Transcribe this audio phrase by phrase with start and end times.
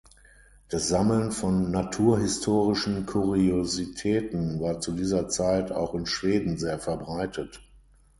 [0.69, 7.61] Das Sammeln von naturhistorischen Kuriositäten war zu dieser Zeit auch in Schweden sehr verbreitet.